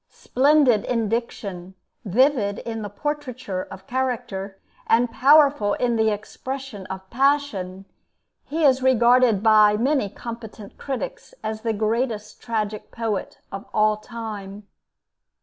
Splendid 0.15 0.83
in 0.85 1.09
diction, 1.09 1.75
vivid 2.05 2.57
in 2.57 2.81
the 2.81 2.89
portraiture 2.89 3.67
of 3.69 3.85
character, 3.85 4.59
and 4.87 5.11
powerful 5.11 5.73
in 5.73 5.95
the 5.95 6.09
expression 6.11 6.87
of 6.87 7.07
passion, 7.11 7.85
he 8.43 8.63
is 8.65 8.81
regarded 8.81 9.43
by 9.43 9.77
many 9.77 10.09
competent 10.09 10.75
critics 10.79 11.35
as 11.43 11.61
the 11.61 11.71
greatest 11.71 12.41
tragic 12.41 12.89
poet 12.89 13.41
of 13.51 13.65
all 13.75 13.95
time. 13.97 14.65